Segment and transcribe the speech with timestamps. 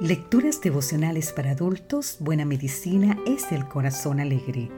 [0.00, 4.70] Lecturas devocionales para adultos, Buena Medicina es el Corazón Alegre.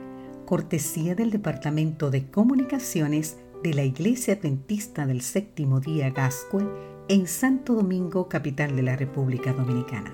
[0.46, 6.66] Cortesía del Departamento de Comunicaciones de la Iglesia Adventista del Séptimo Día Gascue
[7.08, 10.10] en Santo Domingo, capital de la República Dominicana.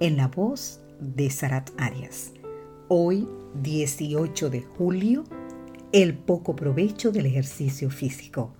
[0.00, 2.32] En la voz de Sarat Arias.
[2.88, 3.26] Hoy,
[3.62, 5.24] 18 de julio,
[5.92, 8.52] el poco provecho del ejercicio físico.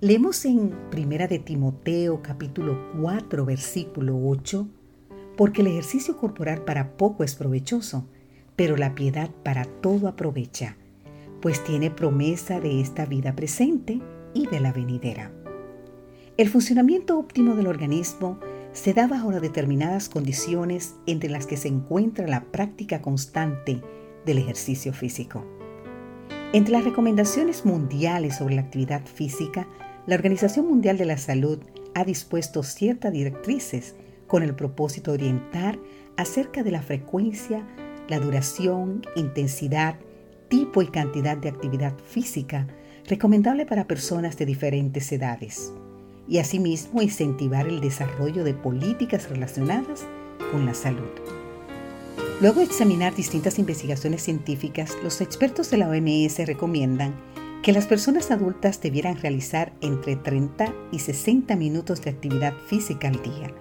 [0.00, 4.66] Leemos en Primera de Timoteo capítulo 4 versículo 8
[5.36, 8.06] porque el ejercicio corporal para poco es provechoso,
[8.56, 10.76] pero la piedad para todo aprovecha,
[11.40, 14.00] pues tiene promesa de esta vida presente
[14.32, 15.32] y de la venidera.
[16.36, 18.38] El funcionamiento óptimo del organismo
[18.72, 23.80] se da bajo las determinadas condiciones entre las que se encuentra la práctica constante
[24.26, 25.44] del ejercicio físico.
[26.52, 29.68] Entre las recomendaciones mundiales sobre la actividad física,
[30.06, 31.58] la Organización Mundial de la Salud
[31.94, 33.94] ha dispuesto ciertas directrices
[34.26, 35.78] con el propósito de orientar
[36.16, 37.66] acerca de la frecuencia,
[38.08, 39.96] la duración, intensidad,
[40.48, 42.66] tipo y cantidad de actividad física
[43.06, 45.72] recomendable para personas de diferentes edades
[46.26, 50.06] y asimismo incentivar el desarrollo de políticas relacionadas
[50.52, 51.10] con la salud.
[52.40, 57.14] Luego de examinar distintas investigaciones científicas, los expertos de la OMS recomiendan
[57.62, 63.22] que las personas adultas debieran realizar entre 30 y 60 minutos de actividad física al
[63.22, 63.54] día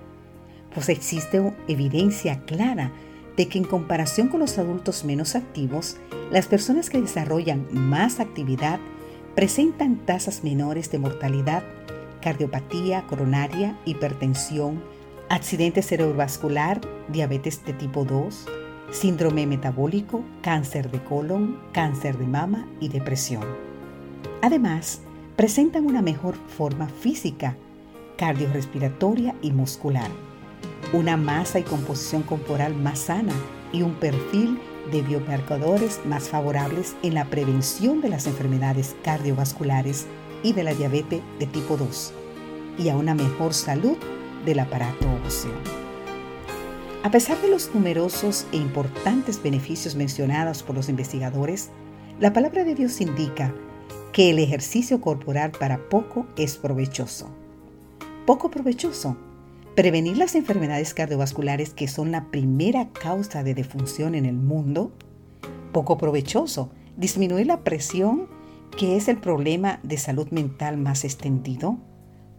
[0.74, 2.92] pues existe evidencia clara
[3.38, 5.98] de que en comparación con los adultos menos activos,
[6.32, 8.80] las personas que desarrollan más actividad
[9.36, 11.64] presentan tasas menores de mortalidad,
[12.22, 14.84] cardiopatía coronaria, hipertensión,
[15.30, 18.46] accidente cerebrovascular, diabetes de tipo 2,
[18.92, 23.44] síndrome metabólico, cáncer de colon, cáncer de mama y depresión.
[24.44, 25.02] Además,
[25.36, 27.58] presentan una mejor forma física,
[28.18, 30.12] cardiorrespiratoria y muscular
[30.94, 33.33] una masa y composición corporal más sana
[33.72, 34.59] y un perfil
[34.91, 40.05] de biomarcadores más favorables en la prevención de las enfermedades cardiovasculares
[40.43, 42.14] y de la diabetes de tipo 2
[42.77, 43.98] y a una mejor salud
[44.45, 45.52] del aparato óseo.
[47.02, 51.70] A pesar de los numerosos e importantes beneficios mencionados por los investigadores,
[52.20, 53.53] la palabra de Dios indica
[54.11, 57.30] que el ejercicio corporal para poco es provechoso.
[58.26, 59.17] Poco provechoso
[59.76, 64.92] prevenir las enfermedades cardiovasculares que son la primera causa de defunción en el mundo,
[65.72, 68.28] poco provechoso, disminuir la presión
[68.78, 71.78] que es el problema de salud mental más extendido,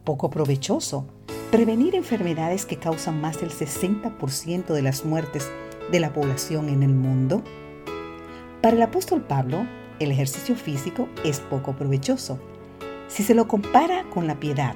[0.05, 1.07] poco provechoso,
[1.51, 5.49] prevenir enfermedades que causan más del 60% de las muertes
[5.91, 7.43] de la población en el mundo.
[8.61, 9.67] Para el apóstol Pablo,
[10.01, 12.39] el ejercicio físico es poco provechoso.
[13.09, 14.75] Si se lo compara con la piedad,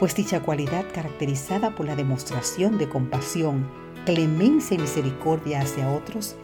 [0.00, 3.70] pues dicha cualidad caracterizada por la demostración de compasión,
[4.06, 6.36] clemencia y misericordia hacia otros,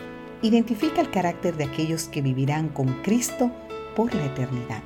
[0.42, 3.50] identifica el carácter de aquellos que vivirán con Cristo
[3.96, 4.82] por la eternidad.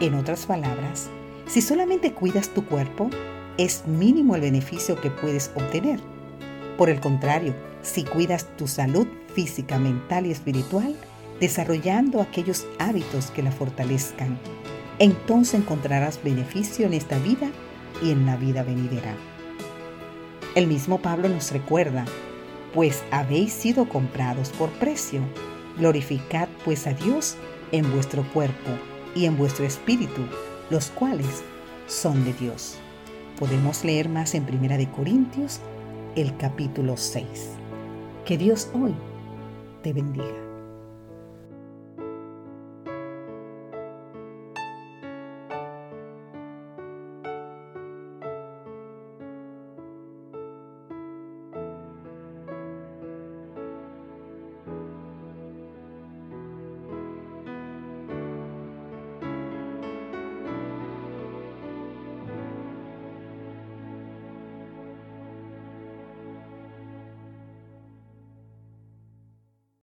[0.00, 1.08] En otras palabras,
[1.46, 3.08] si solamente cuidas tu cuerpo,
[3.58, 6.00] es mínimo el beneficio que puedes obtener.
[6.76, 10.96] Por el contrario, si cuidas tu salud física, mental y espiritual,
[11.38, 14.36] desarrollando aquellos hábitos que la fortalezcan,
[14.98, 17.50] entonces encontrarás beneficio en esta vida
[18.02, 19.14] y en la vida venidera.
[20.54, 22.04] El mismo Pablo nos recuerda,
[22.74, 25.20] pues habéis sido comprados por precio.
[25.78, 27.36] Glorificad pues a Dios
[27.70, 28.70] en vuestro cuerpo
[29.14, 30.22] y en vuestro espíritu,
[30.70, 31.42] los cuales
[31.86, 32.76] son de Dios.
[33.38, 35.60] Podemos leer más en Primera de Corintios,
[36.16, 37.26] el capítulo 6.
[38.24, 38.94] Que Dios hoy
[39.82, 40.51] te bendiga.